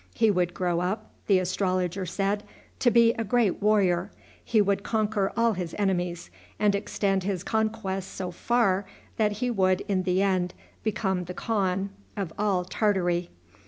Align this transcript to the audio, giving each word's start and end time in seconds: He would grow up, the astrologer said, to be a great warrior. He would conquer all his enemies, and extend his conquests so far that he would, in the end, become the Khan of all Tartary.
He 0.15 0.31
would 0.31 0.55
grow 0.55 0.79
up, 0.79 1.11
the 1.27 1.37
astrologer 1.37 2.07
said, 2.07 2.43
to 2.79 2.89
be 2.89 3.13
a 3.13 3.23
great 3.23 3.61
warrior. 3.61 4.09
He 4.43 4.59
would 4.59 4.81
conquer 4.81 5.31
all 5.37 5.53
his 5.53 5.75
enemies, 5.77 6.31
and 6.57 6.73
extend 6.73 7.21
his 7.23 7.43
conquests 7.43 8.11
so 8.11 8.31
far 8.31 8.87
that 9.17 9.33
he 9.33 9.51
would, 9.51 9.81
in 9.81 10.01
the 10.01 10.23
end, 10.23 10.55
become 10.81 11.25
the 11.25 11.35
Khan 11.35 11.91
of 12.17 12.33
all 12.39 12.65
Tartary. 12.65 13.29